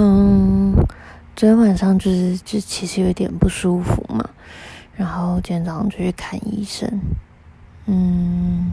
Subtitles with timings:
[0.00, 0.76] 嗯，
[1.34, 4.30] 昨天晚上就是就其实有点不舒服嘛，
[4.94, 6.88] 然后今天早上就去看医生，
[7.86, 8.70] 嗯，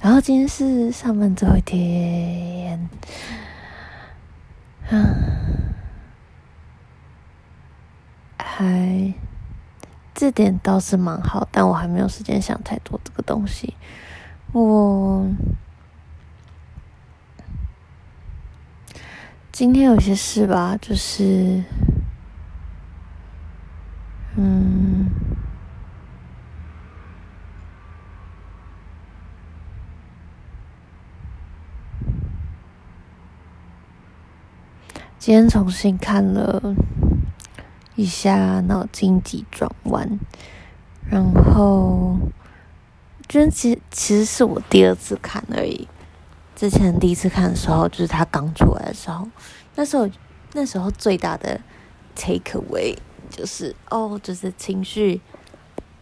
[0.00, 2.88] 然后今天是上班最后一天，
[4.90, 5.74] 嗯，
[8.36, 9.12] 还
[10.14, 13.74] 这点倒是蛮好，但我还没有时间想太多这个东西，
[14.52, 15.26] 我。
[19.60, 21.62] 今天有些事吧，就是，
[24.34, 25.10] 嗯，
[35.18, 36.74] 今天重新看了
[37.96, 40.08] 一下《脑筋急转弯》，
[41.10, 42.18] 然后，
[43.28, 45.86] 今天其实其实是我第二次看而已。
[46.60, 49.26] 之前第一次看的时候，就是他刚出来的时候，
[49.76, 50.06] 那时候
[50.52, 51.58] 那时候最大的
[52.14, 52.98] take away
[53.30, 55.22] 就是哦，就是情绪，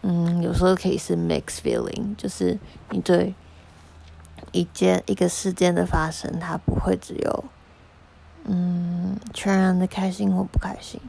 [0.02, 2.58] 嗯，有时候可以是 mixed feeling，就是
[2.91, 3.36] 你对
[4.50, 7.44] 一件一个事件的发生，它不会只有
[8.42, 11.00] 嗯全然的开心或不开心，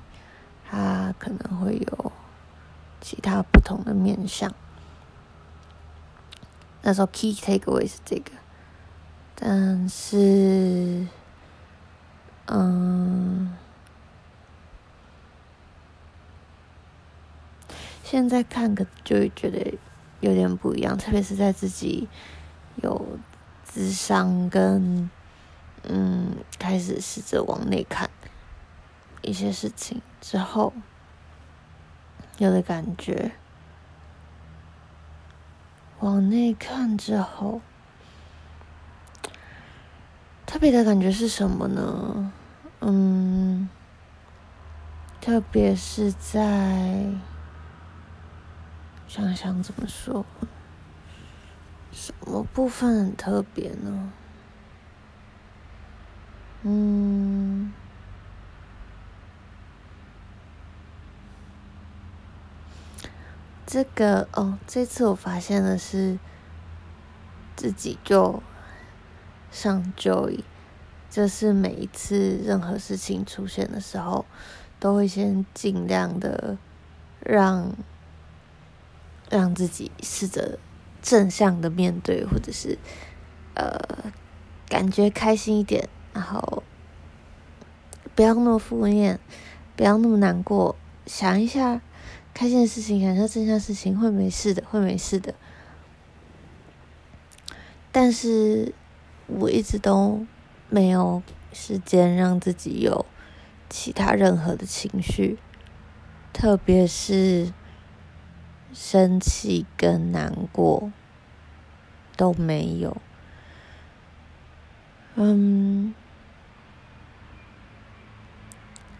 [0.69, 2.11] 它可能会有
[3.01, 4.53] 其他不同的面向。
[6.83, 8.29] 那时候 key take away 是这个。
[9.41, 11.07] 但是，
[12.47, 13.55] 嗯，
[18.03, 19.77] 现在看个就会觉得
[20.19, 22.09] 有点不一样，特别是在自己
[22.83, 23.17] 有
[23.63, 25.09] 智商跟
[25.83, 28.09] 嗯开始试着往内看
[29.21, 30.73] 一些事情之后，
[32.39, 33.31] 有的感觉，
[36.01, 37.61] 往内看之后。
[40.49, 42.33] 特别的感觉是什么呢？
[42.79, 43.69] 嗯，
[45.21, 47.05] 特别是在
[49.07, 50.25] 想想怎么说，
[51.91, 54.11] 什么部分很特别呢？
[56.63, 57.71] 嗯，
[63.67, 66.17] 这个哦，这次我发现的是
[67.55, 68.41] 自己就。
[69.51, 70.41] 上 Joy，
[71.09, 74.25] 就是每一次任何事情出现的时候，
[74.79, 76.57] 都会先尽量的
[77.19, 77.75] 让
[79.29, 80.59] 让自己试着
[81.01, 82.77] 正向的面对，或者是
[83.55, 83.79] 呃
[84.67, 86.63] 感觉开心一点，然后
[88.15, 89.19] 不要那么负面，
[89.75, 91.81] 不要那么难过，想一下
[92.33, 95.33] 开心的事情，想一下正向事情，会没事的，会没事的。
[97.91, 98.75] 但是。
[99.37, 100.25] 我一直都
[100.69, 101.21] 没有
[101.53, 103.05] 时间让自己有
[103.69, 105.37] 其他任何的情绪，
[106.33, 107.53] 特别是
[108.73, 110.91] 生气跟难过
[112.17, 112.97] 都没有。
[115.15, 115.93] 嗯，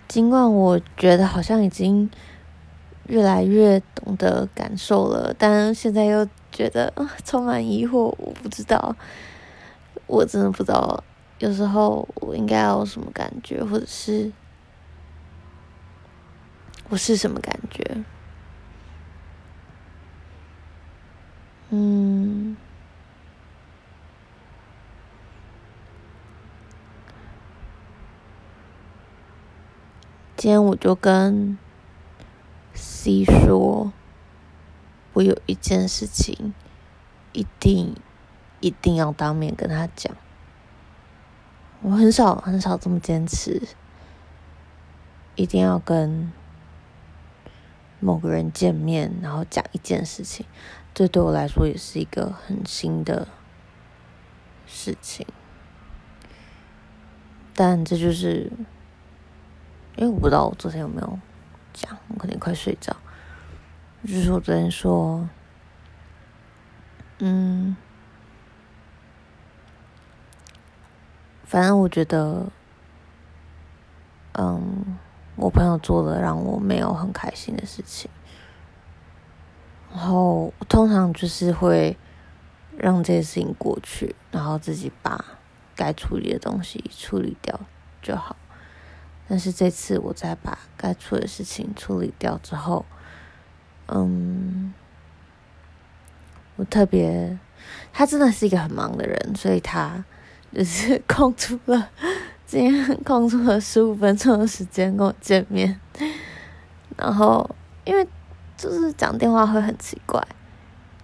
[0.08, 2.10] 尽管我觉得好像已经
[3.08, 8.96] 越来越懂得感受了，但现在又觉得充满疑惑，我不知道。
[10.10, 11.04] 我真的不知道，
[11.38, 14.32] 有时候我应该要有什么感觉，或者是
[16.90, 18.04] 我是什么感觉？
[21.70, 22.58] 嗯，
[30.36, 31.56] 今天我就跟
[32.74, 33.94] C 说，
[35.14, 36.56] 我有一件事情
[37.32, 37.96] 一定。
[38.60, 40.16] 一定要当面跟他讲。
[41.82, 43.62] 我很少很少这么坚持，
[45.36, 46.30] 一定要跟
[48.02, 50.46] 某个人见面，然后讲一件事情。
[50.94, 53.30] 这对我来说也是一个很新的
[54.68, 55.26] 事情。
[57.56, 58.52] 但这就是，
[59.96, 61.20] 因为我不知道我昨天有没有
[61.72, 62.94] 讲，我可能快睡着。
[64.06, 65.30] 就是我昨天说，
[67.20, 67.78] 嗯。
[71.50, 72.46] 反正我觉得，
[74.34, 75.00] 嗯，
[75.36, 78.08] 我朋友做了让我没有很开心的事情，
[79.92, 81.98] 然后通常就是会
[82.78, 85.26] 让这些事情过去，然后自己把
[85.76, 87.60] 该处理的东西处理掉
[88.04, 88.36] 就好。
[89.28, 92.86] 但是这次我在把该处理的事情处理掉之后，
[93.88, 94.72] 嗯，
[96.58, 97.40] 我特别，
[97.92, 100.06] 他真的是一个很忙的人，所以他。
[100.54, 101.90] 就是空出了
[102.46, 105.80] 今天 空出了十五分钟的时间跟我见面，
[106.98, 107.50] 然后
[107.86, 108.08] 因为
[108.58, 110.26] 就是讲电话会很奇怪，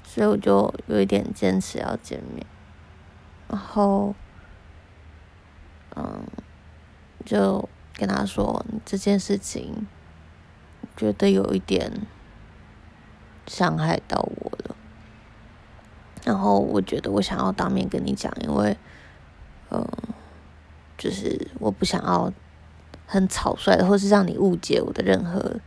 [0.04, 2.46] 所以我就有一点坚持要见面，
[3.48, 4.16] 然后
[5.96, 6.26] 嗯，
[7.24, 9.88] 就跟他说这件事情，
[10.98, 11.92] 觉得有一点
[13.48, 14.76] 伤害到我了。
[16.26, 18.76] 然后我觉得我想要当面跟你讲，因为，
[19.76, 20.14] 嗯，
[20.98, 22.32] 就是我不想要
[23.06, 25.60] 很草率的，或是让你误解我的任何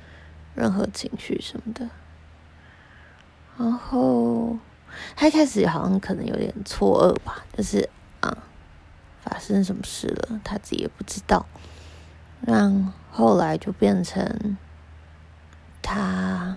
[0.54, 1.88] 任何情绪什么的。
[3.56, 4.56] 然后
[5.16, 7.88] 他一开始好像可能有点错愕吧，就是
[8.20, 8.38] 啊，
[9.20, 11.46] 发生什么事了，他自己也不知道。
[12.40, 14.56] 然后来就变成
[15.82, 16.56] 他。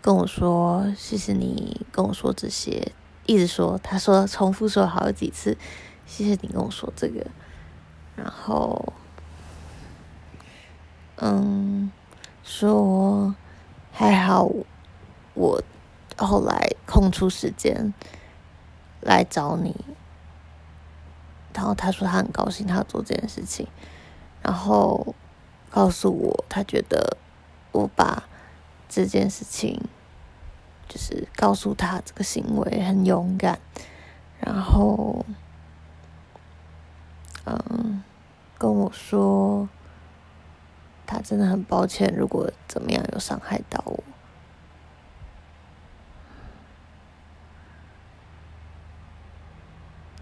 [0.00, 2.92] 跟我说，谢谢你跟我说这些，
[3.26, 5.56] 一直说，他说重复说好几次，
[6.06, 7.26] 谢谢你跟我说这个，
[8.16, 8.92] 然后，
[11.16, 11.90] 嗯，
[12.42, 13.34] 说
[13.92, 14.48] 还好
[15.34, 15.62] 我
[16.16, 17.92] 后来空出时间
[19.00, 19.74] 来找你，
[21.52, 23.66] 然后他说他很高兴他做这件事情，
[24.42, 25.14] 然后
[25.70, 27.16] 告诉我他觉得
[27.72, 28.24] 我把。
[28.86, 29.80] 这件事情
[30.88, 33.58] 就是告诉他这个行为很勇敢，
[34.40, 35.24] 然后，
[37.44, 38.02] 嗯，
[38.58, 39.68] 跟我说
[41.06, 44.02] 他真的很抱歉，如果怎么样有伤害到我，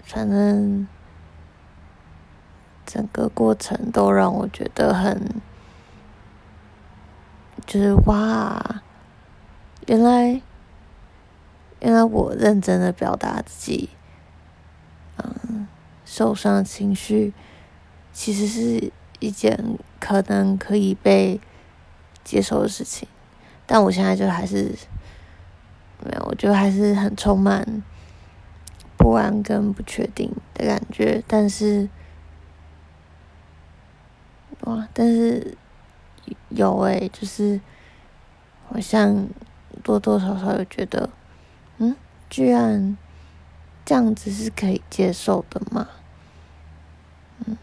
[0.05, 0.87] 反正
[2.87, 5.41] 整个过程都让我觉得很。
[7.64, 8.82] 就是哇，
[9.87, 10.43] 原来
[11.82, 13.90] 原来我认真的表达自己，
[15.17, 15.67] 嗯，
[16.05, 17.34] 受伤的情绪，
[18.12, 21.40] 其实是一件可能可以被
[22.23, 23.08] 接受的事情，
[23.67, 24.73] 但我现在就还是
[26.05, 27.82] 没有，我觉得还是很充满
[28.96, 31.88] 不安跟不确定的感觉，但是
[34.61, 35.58] 哇，但是。
[36.50, 37.61] 有诶、就是
[38.69, 39.26] 好像
[39.82, 41.08] 多多少少有觉得，
[42.32, 42.96] 居然
[43.84, 45.87] 这样子是可以接受的吗？
[47.46, 47.58] 嗯，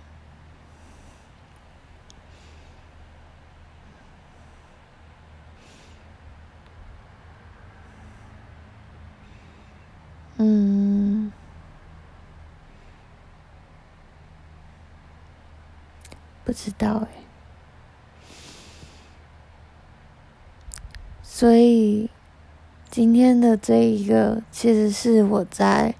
[10.37, 11.31] 嗯，
[16.45, 17.07] 不知道诶、
[21.23, 22.11] 所以，
[22.99, 25.95] 今天的这一个，其实是我在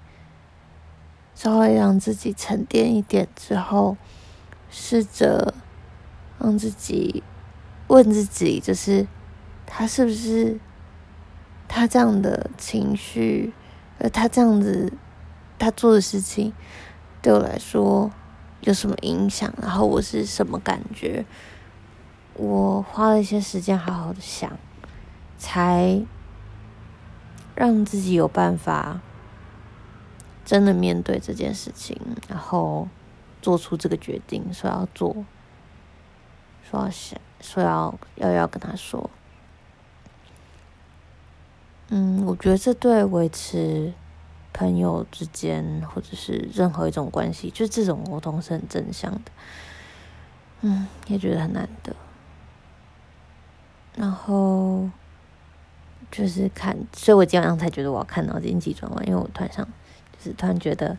[1.34, 3.96] 稍微让自己沉淀一点之后，
[4.68, 5.54] 试着
[6.38, 7.22] 让自己
[7.86, 9.06] 问自己，就是
[9.64, 10.60] 他是不是
[11.66, 13.54] 他这样的情绪，
[13.96, 14.92] 呃，他这样子
[15.58, 16.52] 他做的事情
[17.22, 18.10] 对我来说
[18.60, 19.50] 有什么影响？
[19.62, 21.24] 然后我是什么感觉？
[22.34, 24.52] 我花了一些时间好好的想。
[25.38, 26.02] 才
[27.60, 29.02] 让自己有办法
[30.46, 31.94] 真的面对这件事情，
[32.26, 32.88] 然后
[33.42, 35.14] 做出这个决定，说要做，
[36.62, 39.10] 说要想，说要要要跟他说。
[41.88, 43.92] 嗯，我觉得这对维持
[44.54, 49.30] 朋友之间或者是任何一种关系，就这种沟通是很正向的。
[50.62, 51.94] 嗯，也觉得很难得。
[53.96, 54.88] 然后。
[56.10, 59.64] 就是看，所以我今天晚上才觉得我要看脑筋急转弯，因为我突然想，
[60.18, 60.96] 就是突然觉得，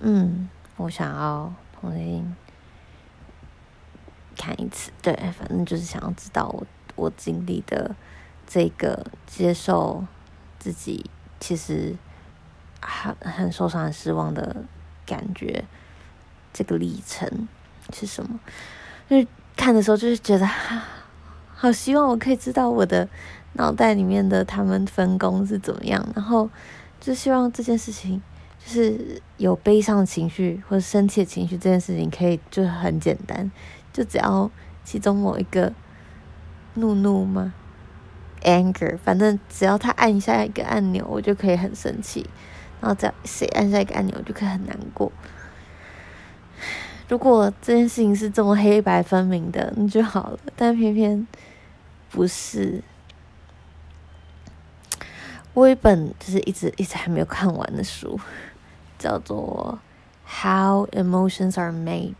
[0.00, 2.34] 嗯，我想要重新
[4.36, 7.94] 看一次，对，反正就是想要知道我我经历的
[8.48, 10.04] 这个接受
[10.58, 11.94] 自己其实
[12.80, 14.64] 很很受伤、很失望的
[15.06, 15.64] 感觉，
[16.52, 17.46] 这个历程
[17.92, 18.40] 是什么？
[19.08, 20.44] 就是看的时候，就是觉得，
[21.54, 23.08] 好希望我可以知道我的。
[23.58, 26.08] 脑袋里面的他们分工是怎么样？
[26.14, 26.48] 然后
[27.00, 28.22] 就希望这件事情，
[28.64, 33.50] 就是有悲伤的情绪或者生气的情绪，这件事情可以就很简单，
[33.92, 34.48] 就只要
[34.84, 35.72] 其中某一个
[36.74, 37.52] 怒怒吗
[38.42, 42.24] ？anger，反正只要他按下一个按钮，我就可以很生气；
[42.80, 45.10] 然后只要谁按下一个按钮，我就可以很难过。
[47.08, 50.38] 如果这件事情是这么黑白分明的，那就好了。
[50.54, 51.26] 但偏偏
[52.08, 52.84] 不是。
[55.58, 58.16] 我有一本就是一直一直还没有看完的书，
[58.96, 59.76] 叫做
[60.42, 62.14] 《How Emotions Are Made》，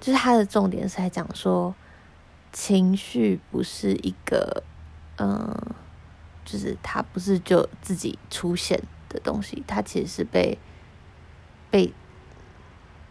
[0.00, 1.72] 就是它的重点是在讲说，
[2.52, 4.64] 情绪不是一个，
[5.18, 5.56] 嗯，
[6.44, 10.58] 就是它不是就自己出现的东西，它其实是被
[11.70, 11.92] 被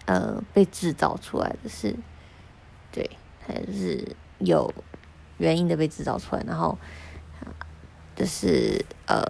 [0.08, 1.96] 呃被制造出来的是，
[2.92, 3.10] 对，
[3.48, 4.74] 它是有
[5.38, 6.78] 原因的被制造出来，然后。
[8.20, 9.24] 就是呃，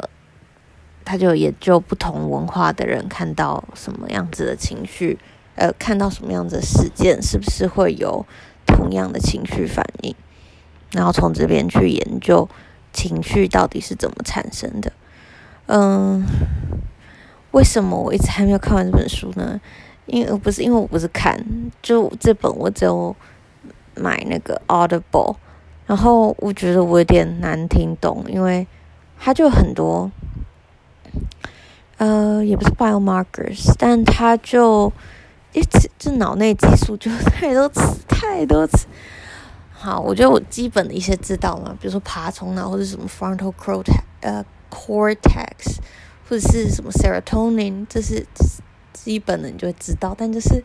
[1.06, 5.20] 他就研究不同文化的人看到什么样子的情绪，
[5.54, 8.26] 呃，看到什么样子的事件，是不是会有
[8.66, 10.16] 同样的情绪反应？
[10.92, 12.50] 然后从这边去研究
[12.92, 14.92] 情绪到底是怎么产生的。
[15.68, 16.26] 嗯，
[17.52, 19.62] 为什么我一直还没有看完这本书呢？
[20.08, 21.46] 因为不是因为我不是看，
[21.84, 23.16] 就这本我只有
[23.94, 25.36] 买那个 Audible，
[25.86, 28.66] 然后我觉得我有点难听懂，因为。
[29.20, 30.10] 他就很多，
[31.98, 34.92] 呃，也不是 biomarkers，但他就
[35.52, 38.88] 一直就脑内激素就太多次太多次。
[39.72, 45.78] 好，我觉得我基本的一些知道嘛，比如说爬虫脑或者什么 frontal cortex，呃，cortex，
[46.28, 48.26] 或者是什么 serotonin，这是
[48.92, 50.64] 基本的你就会知道，但就是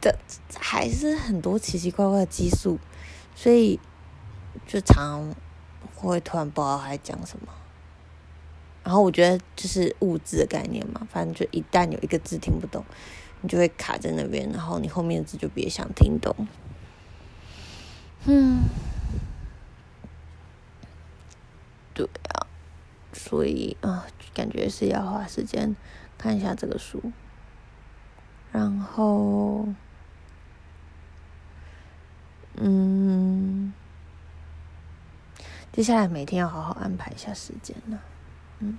[0.00, 0.16] 的
[0.56, 2.78] 还是很多奇奇怪怪的激素，
[3.34, 3.80] 所以
[4.66, 5.34] 就常
[5.96, 7.48] 会突然不知道还讲什么。
[8.82, 12.84] 然后我觉得就是物质的概念嘛，反正就一旦有一个字听不懂，
[13.42, 16.34] 你就会卡在那边，然后你后面的字就别想听懂。
[18.24, 18.64] 嗯，
[21.94, 22.46] 对啊，
[23.12, 25.76] 所以啊，感觉是要花时间
[26.16, 27.12] 看一下这个书，
[28.52, 29.68] 然后，
[32.56, 33.72] 嗯，
[35.72, 37.98] 接下来每天要好好安排一下时间呢。
[38.60, 38.78] 嗯，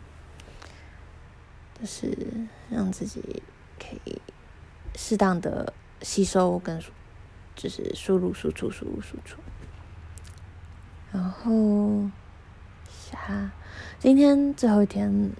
[1.79, 3.43] 就是让自己
[3.79, 4.21] 可以
[4.95, 6.81] 适当的吸收跟
[7.55, 9.39] 就是输入输出输入输出，
[11.11, 12.09] 然后
[12.87, 13.51] 下
[13.99, 15.31] 今天最后一天，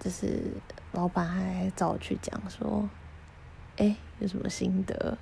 [0.00, 0.52] 就是
[0.92, 2.88] 老板还找我去讲说，
[3.76, 5.18] 哎，有什么心得，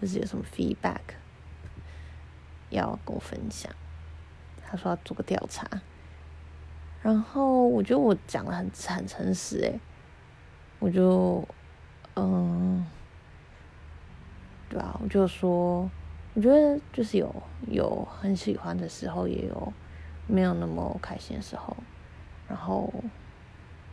[0.00, 1.00] 就是有什么 feedback
[2.70, 3.72] 要跟我分享，
[4.66, 5.66] 他说要做个调查。
[7.04, 9.78] 然后我觉得我讲的很很诚实诶，
[10.78, 11.46] 我就
[12.16, 12.82] 嗯，
[14.70, 15.90] 对啊，我就说，
[16.32, 17.30] 我觉得就是有
[17.68, 19.70] 有很喜欢的时候，也有
[20.26, 21.76] 没有那么开心的时候，
[22.48, 22.90] 然后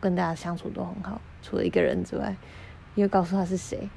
[0.00, 2.34] 跟大家相处都很好，除了一个人之外，
[2.94, 3.90] 又告诉他是谁，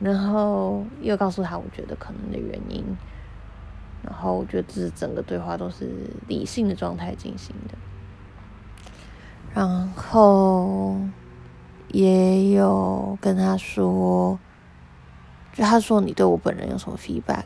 [0.00, 2.82] 然后又告诉他我觉得可能的原因，
[4.02, 5.90] 然后我觉得这整个对话都是
[6.26, 7.76] 理性的状态进行的。
[9.54, 10.98] 然后
[11.88, 14.38] 也有跟他说，
[15.52, 17.44] 就他说你对我本人有什么 feedback，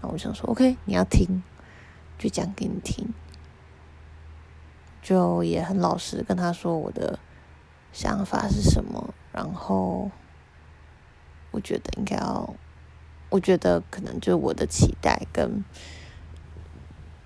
[0.00, 1.42] 然后我想说 OK，你要听，
[2.18, 3.14] 就讲给你听，
[5.00, 7.20] 就也很老实跟他说我的
[7.92, 10.10] 想法是什么，然后
[11.52, 12.54] 我觉得应该要，
[13.28, 15.64] 我觉得可能就我的期待跟，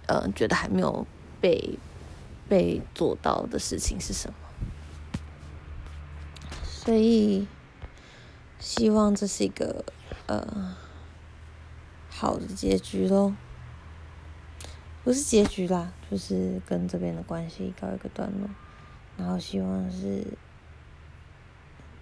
[0.09, 1.07] 嗯、觉得还没有
[1.41, 1.79] 被。
[2.49, 4.35] 被做到的事情是什么？
[6.65, 7.47] 所以
[8.59, 9.85] 希望这是一个
[10.27, 10.77] 呃
[12.11, 13.33] 好的结局喽，
[15.03, 18.51] 不是结局啦，就是跟这边的关系告一个段落，
[19.17, 20.27] 然后希望是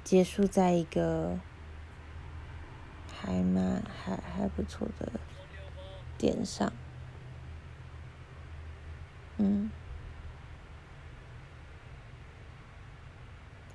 [0.02, 1.38] 结束在一个
[3.20, 5.12] 还蛮还还不错的
[6.18, 6.72] 点上，
[9.36, 9.70] 嗯。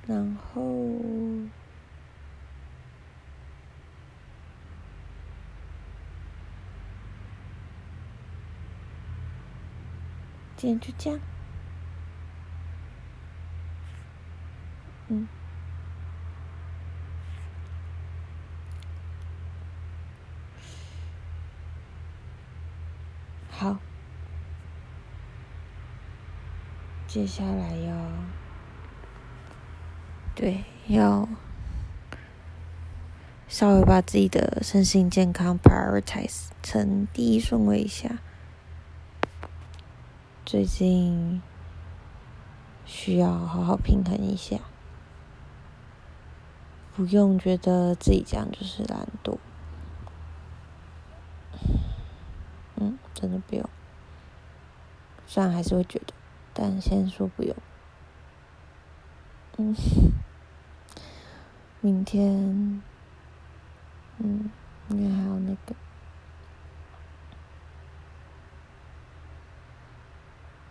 [0.08, 0.62] 然后，
[10.56, 11.20] 今天就这样。
[15.10, 15.28] 嗯。
[23.50, 23.78] 好。
[27.08, 28.47] 接下来要。
[30.38, 31.27] 对，要
[33.48, 38.20] 稍微把自己的身心健康 prioritize 成第一顺位一下。
[40.46, 41.41] 最近
[42.86, 44.60] 需要好好平衡一下，
[46.96, 49.39] 不用觉得自己这样就是懒惰。
[52.75, 53.67] 嗯，真的不用。
[55.25, 56.13] 虽然还是会觉得，
[56.53, 57.56] 但先说不用。
[59.58, 59.75] 嗯，
[61.88, 62.22] 明天，
[64.17, 64.51] 嗯，
[64.89, 65.74] 应该还有那个，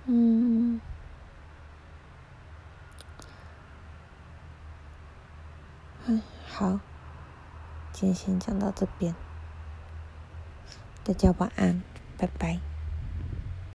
[0.04, 0.78] 嗯，
[6.04, 6.78] 嗯，好，
[7.94, 9.14] 今天先讲到这边，
[11.02, 11.82] 大家晚安，
[12.18, 12.65] 拜拜。